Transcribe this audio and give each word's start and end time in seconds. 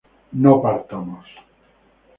no 0.41 0.59
partamos 0.63 1.27